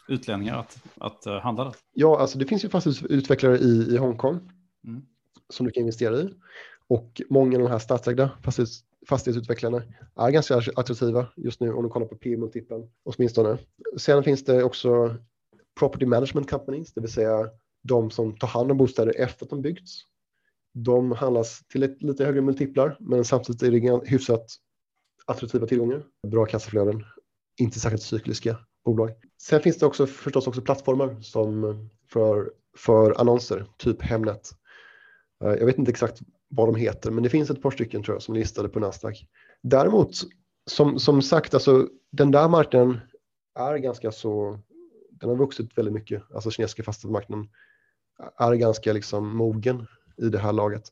[0.08, 1.74] utlänningar att, att uh, handla där?
[1.92, 4.40] Ja, alltså det finns ju fastighetsutvecklare i, i Hongkong
[4.86, 5.02] mm.
[5.48, 6.34] som du kan investera i
[6.88, 9.82] och många av de här statsägda fastighets, fastighetsutvecklarna
[10.16, 13.58] är ganska attraktiva just nu om du kollar på P-multipeln åtminstone.
[13.96, 15.16] Sen finns det också
[15.78, 17.50] property management companies, det vill säga
[17.82, 20.02] de som tar hand om bostäder efter att de byggts.
[20.74, 24.46] De handlas till ett, lite högre multiplar, men samtidigt är det hyfsat
[25.26, 27.04] attraktiva tillgångar, bra kassaflöden,
[27.60, 29.10] inte särskilt cykliska bolag.
[29.42, 34.50] Sen finns det också förstås också plattformar som för, för annonser, typ Hemnet.
[35.44, 38.14] Eh, jag vet inte exakt vad de heter, men det finns ett par stycken tror
[38.14, 39.26] jag som är listade på Nasdaq.
[39.62, 40.10] Däremot,
[40.70, 43.00] som, som sagt, alltså, den där marknaden
[43.58, 44.58] är ganska så,
[45.10, 47.48] den har vuxit väldigt mycket, alltså kinesiska fastighetsmarknaden
[48.36, 50.82] är ganska liksom mogen i det här laget.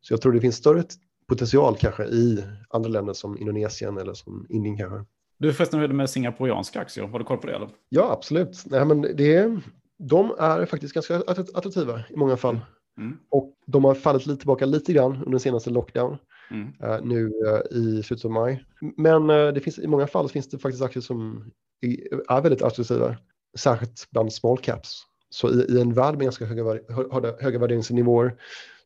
[0.00, 0.84] Så jag tror det finns större
[1.28, 5.04] potential kanske i andra länder som Indonesien eller som Indien kanske.
[5.38, 7.06] Du förresten, hur är det med singaporianska aktier?
[7.06, 7.54] Har du koll på det?
[7.54, 7.68] Eller?
[7.88, 8.62] Ja, absolut.
[8.66, 9.60] Nej, men det,
[9.98, 11.16] de är faktiskt ganska
[11.54, 12.60] attraktiva i många fall.
[12.98, 13.18] Mm.
[13.30, 16.18] Och de har fallit lite tillbaka lite grann under den senaste lockdown
[16.50, 16.66] mm.
[16.84, 18.64] uh, nu uh, i slutet av maj.
[18.96, 22.62] Men uh, det finns, i många fall finns det faktiskt aktier som är, är väldigt
[22.62, 23.16] attraktiva,
[23.58, 25.06] särskilt bland small caps.
[25.30, 28.36] Så i, i en värld med ganska höga, höga, höga värderingsnivåer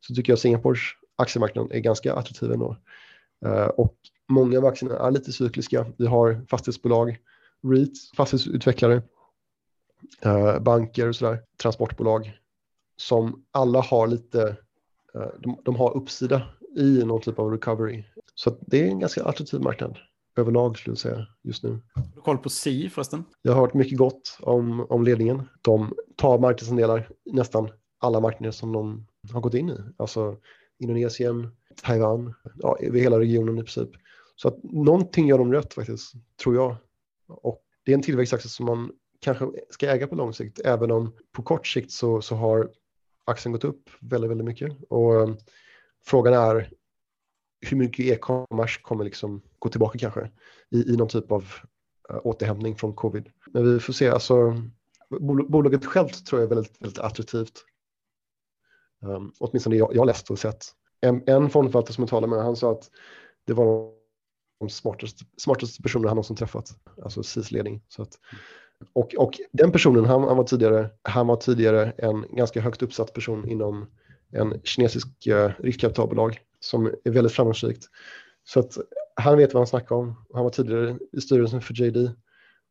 [0.00, 0.80] så tycker jag Singapores
[1.16, 2.76] aktiemarknad är ganska attraktiv ändå.
[3.46, 3.96] Eh, och
[4.28, 5.86] många av aktierna är lite cykliska.
[5.98, 7.18] Vi har fastighetsbolag,
[7.62, 9.02] REIT, fastighetsutvecklare,
[10.22, 12.40] eh, banker och sådär, transportbolag
[13.00, 14.56] som alla har lite,
[15.16, 16.42] uh, de, de har uppsida
[16.76, 18.04] i någon typ av recovery.
[18.34, 19.98] Så det är en ganska attraktiv marknad
[20.36, 21.80] överlag skulle jag säga just nu.
[21.94, 23.24] Har du koll på SI förresten?
[23.42, 25.42] Jag har hört mycket gott om, om ledningen.
[25.62, 29.76] De tar marknadsandelar i nästan alla marknader som de har gått in i.
[29.96, 30.36] Alltså
[30.78, 33.90] Indonesien, Taiwan, ja, över hela regionen i princip.
[34.36, 36.12] Så att någonting gör de rätt faktiskt,
[36.42, 36.76] tror jag.
[37.28, 41.12] Och det är en tillväxtaktie som man kanske ska äga på lång sikt, även om
[41.32, 42.70] på kort sikt så, så har
[43.24, 44.76] aktien gått upp väldigt, väldigt mycket.
[44.88, 45.36] Och um,
[46.06, 46.70] frågan är
[47.60, 50.30] hur mycket e-commerce kommer liksom gå tillbaka kanske
[50.70, 51.42] i, i någon typ av
[52.10, 53.28] uh, återhämtning från covid.
[53.46, 54.62] Men vi får se, alltså
[55.48, 57.64] bolaget självt tror jag är väldigt, väldigt attraktivt.
[59.02, 60.64] Um, åtminstone jag, jag har läst och sett.
[61.00, 62.90] En, en fondförvaltare som jag talade med, han sa att
[63.46, 63.92] det var
[64.60, 66.70] de smartaste, smartaste personerna han någonsin träffat,
[67.02, 67.82] alltså SIS ledning.
[67.88, 68.18] Så att,
[68.92, 73.14] och, och den personen, han, han, var tidigare, han var tidigare en ganska högt uppsatt
[73.14, 73.86] person inom
[74.32, 77.84] en kinesisk uh, riskkapitalbolag som är väldigt framgångsrikt.
[78.44, 78.78] Så att
[79.14, 80.26] han vet vad han snackar om.
[80.34, 82.10] Han var tidigare i styrelsen för JD.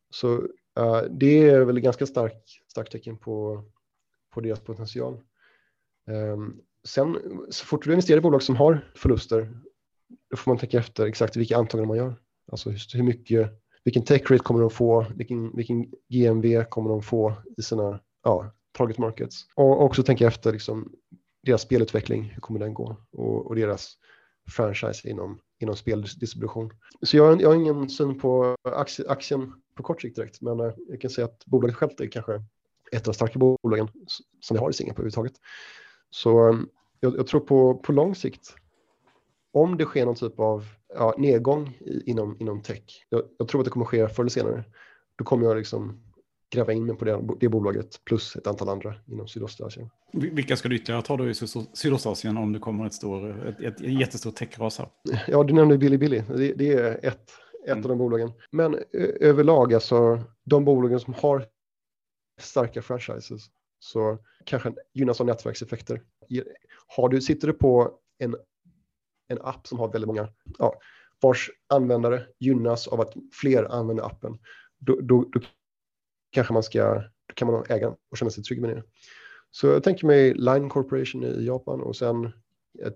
[0.10, 0.38] Så
[0.80, 3.63] uh, det är väl ett ganska starkt stark tecken på,
[4.34, 5.21] på deras potential.
[6.08, 7.17] Um, sen
[7.49, 9.60] så fort du investerar i bolag som har förluster,
[10.30, 12.15] då får man tänka efter exakt vilka antaganden man gör.
[12.52, 13.52] Alltså hur, hur mycket
[13.84, 18.52] vilken tech rate kommer de få, vilken, vilken GMV kommer de få i sina ja,
[18.71, 19.45] target markets.
[19.56, 20.91] Och också tänka efter liksom,
[21.41, 22.97] deras spelutveckling, hur kommer den gå?
[23.12, 23.97] Och, och deras
[24.49, 26.71] franchise inom, inom speldistribution.
[27.02, 30.60] Så jag, har, jag har ingen syn på aktie, aktien på kort sikt direkt, men
[30.60, 32.34] eh, jag kan säga att bolaget självt är kanske
[32.91, 33.88] ett av de starka bolagen
[34.41, 35.34] som vi har i Singapore överhuvudtaget.
[36.10, 36.60] Så eh,
[36.99, 38.56] jag, jag, tror på, på lång sikt,
[39.52, 43.06] om det sker någon typ av ja, nedgång i, inom, inom tech.
[43.10, 44.63] Jag, jag, tror att det kommer ske förr eller senare.
[45.15, 46.04] Då kommer jag liksom
[46.50, 49.90] gräva in mig på det, det bolaget plus ett antal andra inom Sydostasien.
[50.14, 51.34] Vilka ska du ytterligare ta då i
[51.74, 54.90] Sydostasien om det kommer ett, stor, ett, ett jättestort techras här?
[55.28, 56.24] Ja, du nämnde Bilibili.
[56.28, 57.32] Det, det är ett,
[57.66, 57.84] ett mm.
[57.84, 58.32] av de bolagen.
[58.52, 58.78] Men
[59.20, 61.46] överlag, alltså de bolagen som har
[62.40, 66.02] starka franchises så kanske gynnas av nätverkseffekter.
[66.88, 68.36] Har du, sitter du på en
[69.30, 70.80] en app som har väldigt många, ja,
[71.22, 74.40] vars användare gynnas av att fler använder appen,
[74.80, 75.40] då, då, då
[76.32, 78.84] kanske man ska, kan man äga och känna sig trygg med det.
[79.52, 82.32] Så jag tänker mig Line Corporation i Japan och sen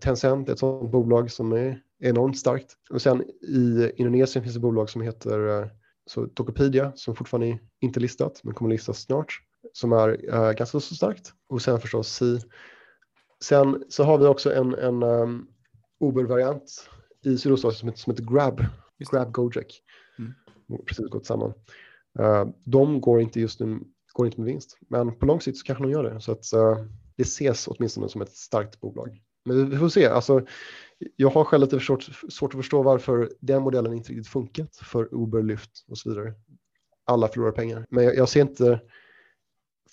[0.01, 2.73] Tencent, ett sådant bolag som är enormt starkt.
[2.89, 5.67] Och sen i Indonesien finns det bolag som heter eh,
[6.05, 9.41] så Tokopedia som fortfarande är inte listat men kommer listas snart
[9.73, 11.33] som är uh, ganska så starkt.
[11.49, 12.39] Och sen förstås Si.
[13.43, 15.47] Sen så har vi också en, en um,
[15.99, 16.89] Uber-variant
[17.25, 18.65] i Sydostasien som heter, som heter Grab,
[19.11, 19.81] Grab Gojek.
[20.19, 20.33] Mm.
[20.85, 21.53] Precis gått samman.
[22.19, 23.79] Uh, de går inte just nu
[24.13, 26.21] går inte med vinst, men på lång sikt så kanske de gör det.
[26.21, 29.21] Så att uh, det ses åtminstone som ett starkt bolag.
[29.45, 30.05] Men vi får se.
[30.05, 30.45] Alltså,
[31.15, 35.09] jag har själv lite svårt, svårt att förstå varför den modellen inte riktigt funkat för
[35.11, 36.33] Uber, Lyft och så vidare.
[37.05, 38.81] Alla förlorar pengar, men jag, jag ser inte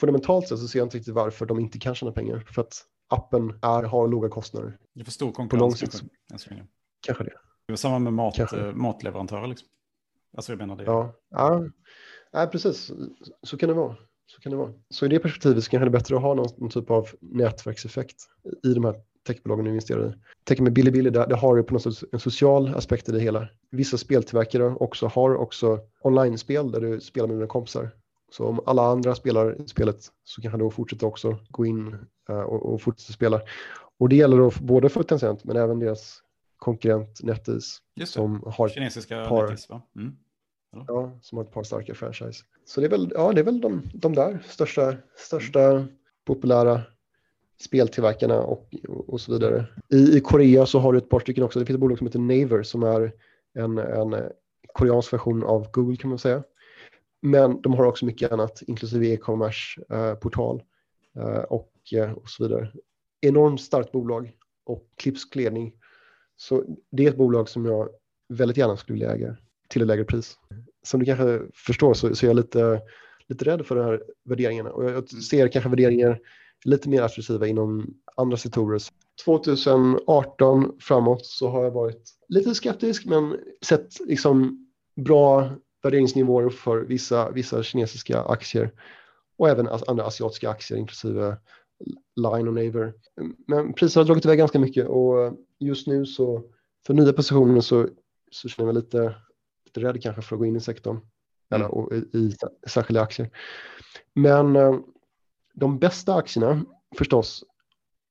[0.00, 2.44] fundamentalt sett så ser jag inte riktigt varför de inte kan tjäna pengar.
[2.46, 4.78] För att appen är, har låga kostnader.
[4.94, 5.50] Det är för stor konkurrens.
[5.50, 6.02] På lång sikt.
[6.28, 6.66] Kanske,
[7.00, 7.32] kanske det.
[7.66, 9.46] Det är samma med mat, äh, matleverantörer.
[9.46, 9.68] Liksom.
[10.36, 10.84] Alltså jag menar det.
[10.84, 11.64] Ja, ja.
[12.32, 12.92] ja precis.
[13.42, 13.96] Så kan det vara.
[14.26, 14.72] Så kan det vara.
[14.90, 17.08] Så i det perspektivet så kanske det är bättre att ha någon, någon typ av
[17.20, 18.16] nätverkseffekt
[18.64, 18.94] i de här
[19.26, 20.14] techbolagen du investerar i.
[20.44, 23.20] Tänker med Bilibili, det, det har ju på något sätt en social aspekt i det
[23.20, 23.48] hela.
[23.70, 27.90] Vissa speltillverkare också har också online-spel där du spelar med dina kompisar.
[28.32, 31.96] Så om alla andra spelar spelet så kan han då fortsätta också gå in
[32.28, 33.40] eh, och, och fortsätta spela.
[33.98, 36.22] Och det gäller då både för Tencent men även deras
[36.60, 37.80] konkurrent NetEase.
[38.04, 39.82] Som har Kinesiska par, NetEase va?
[39.96, 40.16] Mm.
[40.86, 42.44] Ja, som har ett par starka franchise.
[42.64, 45.86] Så det är väl, ja, det är väl de, de där största, största
[46.24, 46.82] populära
[47.60, 49.66] speltillverkarna och, och så vidare.
[49.88, 51.58] I, I Korea så har du ett par stycken också.
[51.58, 53.12] Det finns ett bolag som heter Naver som är
[53.54, 54.30] en, en
[54.74, 56.42] koreansk version av Google kan man säga.
[57.22, 60.62] Men de har också mycket annat, inklusive e-commerce, eh, portal
[61.16, 62.72] eh, och, eh, och så vidare.
[63.20, 64.32] Enormt starkt bolag
[64.64, 65.72] och klipsk ledning.
[66.40, 67.88] Så det är ett bolag som jag
[68.28, 69.36] väldigt gärna skulle vilja äga
[69.68, 70.38] till ett lägre pris.
[70.82, 72.80] Som du kanske förstår så, så är jag lite,
[73.28, 76.18] lite rädd för de här värderingarna och jag ser kanske värderingar
[76.64, 78.82] lite mer attraktiva inom andra sektorer.
[79.24, 85.50] 2018 framåt så har jag varit lite skeptisk men sett liksom bra
[85.82, 88.70] värderingsnivåer för vissa, vissa kinesiska aktier
[89.36, 91.36] och även andra asiatiska aktier inklusive
[92.16, 92.94] Line och Naver.
[93.46, 96.44] Men priset har dragit iväg ganska mycket och just nu så
[96.86, 97.88] för nya positioner så,
[98.30, 99.14] så känner jag mig lite,
[99.64, 101.06] lite rädd kanske för att gå in i sektorn mm.
[101.50, 103.30] eller, och, i, i särskilda aktier.
[104.14, 104.74] Men eh,
[105.54, 106.64] de bästa aktierna
[106.98, 107.44] förstås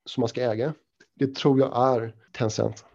[0.06, 0.74] som man ska äga,
[1.16, 2.86] det tror jag är Tencent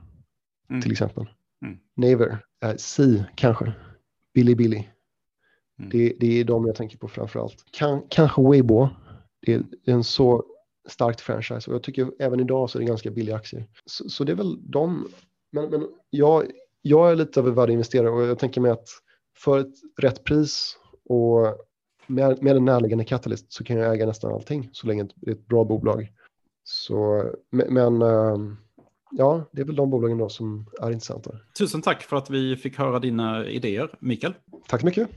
[0.70, 0.82] mm.
[0.82, 1.26] till exempel.
[1.62, 1.78] Mm.
[1.94, 3.72] Naver, eh, kanske,
[4.34, 4.88] Bilibili.
[5.78, 5.90] Mm.
[5.90, 7.64] Det, det, är de jag tänker på framför allt.
[7.70, 8.88] Kan, kanske Weibo,
[9.40, 10.44] det är en så
[10.88, 13.66] starkt franchise och jag tycker även idag så är det ganska billiga aktier.
[13.86, 15.08] Så, så det är väl de,
[15.52, 16.50] men, men jag,
[16.82, 18.88] jag är lite av en värdeinvesterare och jag tänker mig att
[19.36, 21.58] för ett rätt pris och
[22.06, 25.34] med, med en närliggande Catalyst så kan jag äga nästan allting så länge det är
[25.34, 26.12] ett bra bolag.
[26.64, 28.56] Så, men ehm,
[29.10, 31.30] ja, det är väl de bolagen då som är intressanta.
[31.58, 34.34] Tusen tack för att vi fick höra dina idéer, Mikael.
[34.68, 35.08] Tack så mycket.